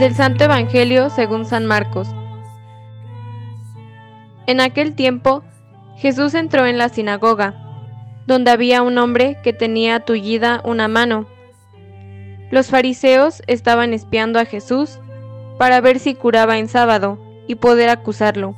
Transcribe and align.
Del 0.00 0.14
Santo 0.14 0.44
Evangelio 0.44 1.10
según 1.10 1.44
San 1.44 1.66
Marcos. 1.66 2.08
En 4.46 4.62
aquel 4.62 4.94
tiempo, 4.94 5.42
Jesús 5.98 6.32
entró 6.32 6.64
en 6.64 6.78
la 6.78 6.88
sinagoga, 6.88 7.54
donde 8.26 8.50
había 8.50 8.80
un 8.80 8.96
hombre 8.96 9.36
que 9.42 9.52
tenía 9.52 10.00
tullida 10.00 10.62
una 10.64 10.88
mano. 10.88 11.26
Los 12.50 12.68
fariseos 12.68 13.42
estaban 13.46 13.92
espiando 13.92 14.38
a 14.38 14.46
Jesús 14.46 14.98
para 15.58 15.82
ver 15.82 15.98
si 15.98 16.14
curaba 16.14 16.56
en 16.56 16.68
sábado 16.68 17.18
y 17.46 17.56
poder 17.56 17.90
acusarlo. 17.90 18.54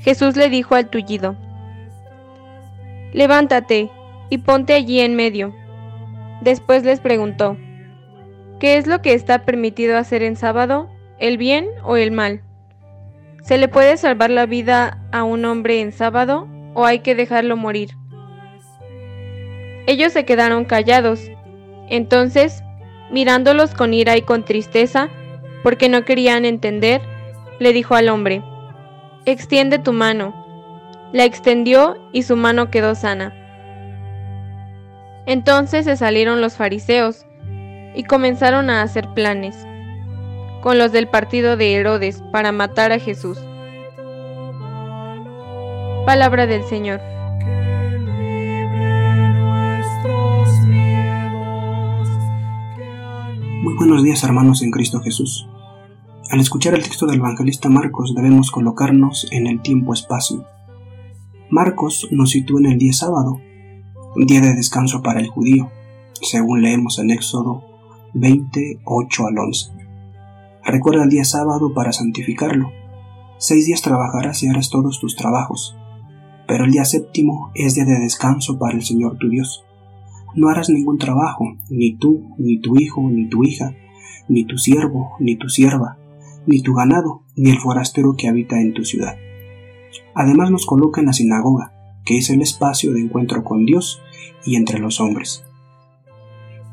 Jesús 0.00 0.36
le 0.36 0.50
dijo 0.50 0.74
al 0.74 0.90
tullido, 0.90 1.34
Levántate 3.14 3.90
y 4.28 4.36
ponte 4.36 4.74
allí 4.74 5.00
en 5.00 5.16
medio. 5.16 5.54
Después 6.42 6.84
les 6.84 7.00
preguntó, 7.00 7.56
¿Qué 8.58 8.78
es 8.78 8.86
lo 8.86 9.02
que 9.02 9.12
está 9.12 9.44
permitido 9.44 9.98
hacer 9.98 10.22
en 10.22 10.34
sábado? 10.34 10.88
¿El 11.18 11.36
bien 11.36 11.66
o 11.84 11.96
el 11.96 12.10
mal? 12.10 12.40
¿Se 13.42 13.58
le 13.58 13.68
puede 13.68 13.96
salvar 13.98 14.30
la 14.30 14.46
vida 14.46 14.98
a 15.12 15.24
un 15.24 15.44
hombre 15.44 15.80
en 15.80 15.92
sábado 15.92 16.48
o 16.74 16.86
hay 16.86 17.00
que 17.00 17.14
dejarlo 17.14 17.56
morir? 17.56 17.90
Ellos 19.86 20.12
se 20.12 20.24
quedaron 20.24 20.64
callados. 20.64 21.30
Entonces, 21.88 22.62
mirándolos 23.10 23.74
con 23.74 23.92
ira 23.92 24.16
y 24.16 24.22
con 24.22 24.44
tristeza, 24.44 25.10
porque 25.62 25.88
no 25.88 26.04
querían 26.04 26.44
entender, 26.44 27.02
le 27.58 27.72
dijo 27.72 27.94
al 27.94 28.08
hombre, 28.08 28.42
Extiende 29.26 29.78
tu 29.78 29.92
mano. 29.92 30.34
La 31.12 31.24
extendió 31.24 31.96
y 32.12 32.22
su 32.22 32.36
mano 32.36 32.70
quedó 32.70 32.94
sana. 32.94 33.34
Entonces 35.26 35.84
se 35.84 35.96
salieron 35.96 36.40
los 36.40 36.54
fariseos, 36.54 37.26
y 37.96 38.04
comenzaron 38.04 38.68
a 38.68 38.82
hacer 38.82 39.08
planes 39.14 39.56
con 40.62 40.78
los 40.78 40.92
del 40.92 41.08
partido 41.08 41.56
de 41.56 41.72
Herodes 41.72 42.22
para 42.30 42.52
matar 42.52 42.92
a 42.92 42.98
Jesús. 42.98 43.38
Palabra 46.04 46.46
del 46.46 46.62
Señor. 46.64 47.00
Muy 53.62 53.74
buenos 53.76 54.02
días 54.02 54.22
hermanos 54.22 54.62
en 54.62 54.70
Cristo 54.70 55.00
Jesús. 55.00 55.48
Al 56.30 56.40
escuchar 56.40 56.74
el 56.74 56.82
texto 56.82 57.06
del 57.06 57.20
evangelista 57.20 57.70
Marcos 57.70 58.14
debemos 58.14 58.50
colocarnos 58.50 59.26
en 59.30 59.46
el 59.46 59.62
tiempo-espacio. 59.62 60.46
Marcos 61.48 62.08
nos 62.10 62.30
sitúa 62.30 62.60
en 62.60 62.66
el 62.72 62.78
día 62.78 62.92
sábado, 62.92 63.40
día 64.16 64.40
de 64.40 64.54
descanso 64.54 65.02
para 65.02 65.20
el 65.20 65.28
judío, 65.28 65.70
según 66.20 66.62
leemos 66.62 66.98
en 66.98 67.10
Éxodo 67.10 67.75
28 68.14 69.26
al 69.26 69.38
11. 69.38 69.70
Recuerda 70.64 71.04
el 71.04 71.10
día 71.10 71.24
sábado 71.24 71.72
para 71.74 71.92
santificarlo. 71.92 72.70
Seis 73.38 73.66
días 73.66 73.82
trabajarás 73.82 74.42
y 74.42 74.48
harás 74.48 74.70
todos 74.70 74.98
tus 75.00 75.14
trabajos, 75.14 75.76
pero 76.48 76.64
el 76.64 76.72
día 76.72 76.84
séptimo 76.84 77.50
es 77.54 77.74
día 77.74 77.84
de 77.84 78.00
descanso 78.00 78.58
para 78.58 78.74
el 78.74 78.82
Señor 78.82 79.16
tu 79.18 79.28
Dios. 79.28 79.64
No 80.34 80.48
harás 80.48 80.68
ningún 80.68 80.98
trabajo, 80.98 81.44
ni 81.70 81.96
tú, 81.96 82.34
ni 82.38 82.60
tu 82.60 82.78
hijo, 82.78 83.08
ni 83.08 83.28
tu 83.28 83.44
hija, 83.44 83.74
ni 84.28 84.44
tu 84.44 84.58
siervo, 84.58 85.12
ni 85.20 85.36
tu 85.36 85.48
sierva, 85.48 85.98
ni 86.46 86.62
tu 86.62 86.74
ganado, 86.74 87.22
ni 87.36 87.50
el 87.50 87.58
forastero 87.58 88.16
que 88.16 88.28
habita 88.28 88.60
en 88.60 88.74
tu 88.74 88.84
ciudad. 88.84 89.16
Además 90.14 90.50
nos 90.50 90.66
coloca 90.66 91.00
en 91.00 91.06
la 91.06 91.12
sinagoga, 91.12 91.72
que 92.04 92.18
es 92.18 92.30
el 92.30 92.42
espacio 92.42 92.92
de 92.92 93.00
encuentro 93.00 93.44
con 93.44 93.64
Dios 93.64 94.00
y 94.44 94.56
entre 94.56 94.78
los 94.78 95.00
hombres. 95.00 95.45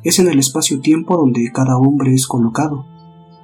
Es 0.03 0.19
en 0.19 0.27
el 0.27 0.39
espacio-tiempo 0.39 1.15
donde 1.15 1.49
cada 1.53 1.77
hombre 1.77 2.13
es 2.13 2.27
colocado, 2.27 2.85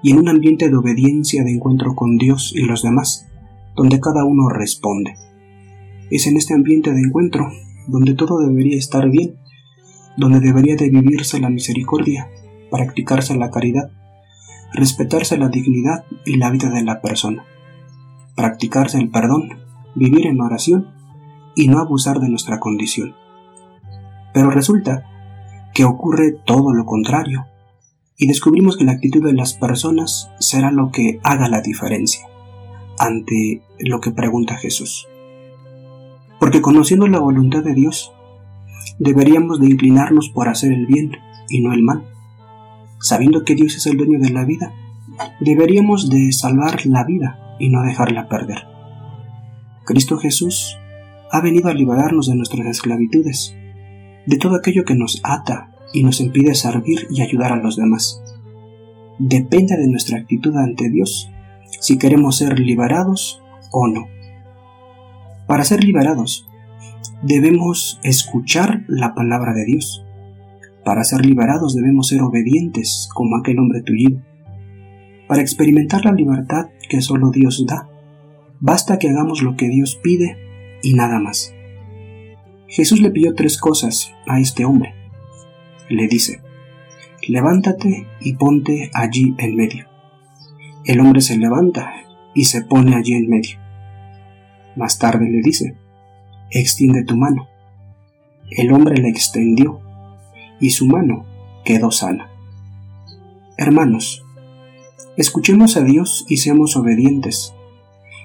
y 0.02 0.12
en 0.12 0.20
un 0.20 0.30
ambiente 0.30 0.70
de 0.70 0.76
obediencia 0.76 1.44
de 1.44 1.54
encuentro 1.54 1.96
con 1.96 2.18
Dios 2.18 2.54
y 2.56 2.64
los 2.64 2.82
demás, 2.82 3.28
donde 3.76 4.00
cada 4.00 4.26
uno 4.26 4.50
responde. 4.50 5.16
Es 6.10 6.28
en 6.28 6.38
este 6.38 6.54
ambiente 6.54 6.92
de 6.92 7.02
encuentro 7.02 7.48
donde 7.88 8.14
todo 8.14 8.40
debería 8.40 8.78
estar 8.78 9.10
bien, 9.10 9.36
donde 10.18 10.40
debería 10.40 10.76
de 10.76 10.90
vivirse 10.90 11.40
la 11.40 11.50
misericordia, 11.50 12.30
practicarse 12.70 13.36
la 13.36 13.52
caridad, 13.52 13.92
respetarse 14.74 15.38
la 15.38 15.50
dignidad 15.50 16.06
y 16.26 16.38
la 16.38 16.52
vida 16.52 16.70
de 16.70 16.84
la 16.84 17.02
persona, 17.02 17.46
practicarse 18.36 18.98
el 18.98 19.10
perdón, 19.10 19.60
vivir 19.96 20.28
en 20.28 20.42
oración 20.42 20.88
y 21.56 21.68
no 21.68 21.80
abusar 21.80 22.20
de 22.20 22.30
nuestra 22.30 22.60
condición. 22.60 23.16
Pero 24.34 24.52
resulta 24.52 25.06
que 25.74 25.86
ocurre 25.86 26.36
todo 26.46 26.74
lo 26.74 26.86
contrario, 26.86 27.46
y 28.18 28.28
descubrimos 28.28 28.78
que 28.78 28.84
la 28.84 28.92
actitud 28.92 29.24
de 29.24 29.34
las 29.34 29.54
personas 29.54 30.30
será 30.40 30.72
lo 30.72 30.92
que 30.92 31.20
haga 31.24 31.48
la 31.48 31.62
diferencia 31.62 32.26
ante 32.98 33.64
lo 33.80 34.02
que 34.02 34.12
pregunta 34.12 34.58
Jesús. 34.58 35.08
Porque 36.38 36.62
conociendo 36.62 37.08
la 37.08 37.20
voluntad 37.20 37.64
de 37.64 37.74
Dios, 37.74 38.12
deberíamos 39.00 39.60
de 39.62 39.68
inclinarnos 39.68 40.30
por 40.30 40.50
hacer 40.50 40.74
el 40.74 40.86
bien 40.86 41.14
y 41.50 41.62
no 41.62 41.74
el 41.74 41.82
mal. 41.82 42.04
Sabiendo 43.00 43.46
que 43.46 43.56
Dios 43.56 43.76
es 43.76 43.86
el 43.86 43.96
dueño 43.96 44.20
de 44.20 44.32
la 44.32 44.44
vida, 44.44 44.74
deberíamos 45.40 46.10
de 46.10 46.34
salvar 46.34 46.86
la 46.86 47.06
vida 47.06 47.56
y 47.60 47.70
no 47.70 47.82
dejarla 47.84 48.28
perder. 48.28 48.68
Cristo 49.86 50.18
Jesús 50.18 50.78
ha 51.32 51.42
venido 51.42 51.70
a 51.70 51.74
liberarnos 51.74 52.28
de 52.28 52.36
nuestras 52.36 52.68
esclavitudes 52.68 53.56
de 54.26 54.38
todo 54.38 54.56
aquello 54.56 54.86
que 54.86 54.96
nos 54.96 55.22
ata 55.24 55.72
y 55.94 56.04
nos 56.04 56.22
impide 56.22 56.54
servir 56.56 57.08
y 57.10 57.22
ayudar 57.22 57.52
a 57.52 57.58
los 57.58 57.76
demás. 57.76 58.22
Depende 59.18 59.76
de 59.76 59.88
nuestra 59.88 60.18
actitud 60.18 60.56
ante 60.56 60.90
Dios 60.90 61.30
si 61.80 61.98
queremos 61.98 62.38
ser 62.38 62.60
liberados 62.60 63.42
o 63.72 63.88
no. 63.88 64.08
Para 65.48 65.64
ser 65.64 65.84
liberados, 65.84 66.48
debemos 67.22 68.00
escuchar 68.04 68.84
la 68.88 69.14
palabra 69.14 69.54
de 69.54 69.66
Dios. 69.66 70.06
Para 70.86 71.04
ser 71.04 71.26
liberados 71.26 71.76
debemos 71.76 72.08
ser 72.08 72.22
obedientes 72.22 73.10
como 73.14 73.38
aquel 73.38 73.60
hombre 73.60 73.82
tullido. 73.82 74.22
Para 75.28 75.42
experimentar 75.42 76.06
la 76.06 76.12
libertad 76.12 76.68
que 76.90 77.02
solo 77.02 77.30
Dios 77.30 77.66
da, 77.68 77.90
basta 78.60 78.98
que 78.98 79.10
hagamos 79.10 79.42
lo 79.42 79.56
que 79.56 79.70
Dios 79.70 80.00
pide 80.02 80.38
y 80.82 80.94
nada 80.94 81.20
más. 81.20 81.54
Jesús 82.70 83.02
le 83.02 83.10
pidió 83.10 83.34
tres 83.34 83.58
cosas 83.58 84.14
a 84.28 84.40
este 84.40 84.64
hombre. 84.64 84.94
Le 85.90 86.08
dice, 86.08 86.42
levántate 87.28 88.08
y 88.22 88.34
ponte 88.34 88.92
allí 88.94 89.34
en 89.40 89.56
medio. 89.56 89.88
El 90.86 91.00
hombre 91.00 91.22
se 91.22 91.38
levanta 91.38 91.92
y 92.36 92.46
se 92.46 92.62
pone 92.62 92.96
allí 92.96 93.14
en 93.14 93.28
medio. 93.28 93.58
Más 94.76 95.00
tarde 95.00 95.28
le 95.30 95.42
dice, 95.42 95.76
extiende 96.52 97.04
tu 97.04 97.18
mano. 97.18 97.48
El 98.52 98.72
hombre 98.72 99.02
le 99.02 99.10
extendió 99.10 99.82
y 100.60 100.70
su 100.70 100.86
mano 100.86 101.26
quedó 101.66 101.90
sana. 101.90 102.30
Hermanos, 103.58 104.24
escuchemos 105.18 105.76
a 105.76 105.84
Dios 105.84 106.24
y 106.30 106.38
seamos 106.38 106.78
obedientes. 106.78 107.54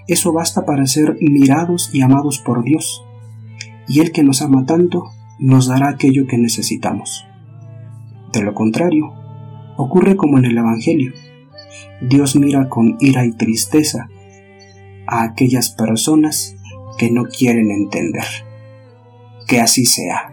Eso 0.06 0.34
basta 0.34 0.66
para 0.66 0.87
ser 0.87 1.16
mirados 1.21 1.88
y 1.94 2.03
amados 2.03 2.38
por 2.38 2.62
Dios 2.62 3.03
y 3.89 4.00
el 4.00 4.12
que 4.12 4.22
nos 4.22 4.43
ama 4.43 4.65
tanto 4.67 5.05
nos 5.39 5.67
dará 5.67 5.89
aquello 5.89 6.27
que 6.27 6.39
necesitamos. 6.39 7.27
De 8.33 8.43
lo 8.43 8.55
contrario, 8.55 9.12
ocurre 9.77 10.17
como 10.17 10.39
en 10.39 10.47
el 10.47 10.59
Evangelio. 10.59 11.12
Dios 12.00 12.37
mira 12.37 12.69
con 12.69 12.97
ira 13.00 13.25
y 13.25 13.33
tristeza 13.33 14.09
a 15.07 15.22
aquellas 15.22 15.71
personas 15.71 16.57
que 16.98 17.10
no 17.10 17.25
quieren 17.25 17.71
entender. 17.71 18.25
Que 19.47 19.60
así 19.60 19.84
sea. 19.84 20.33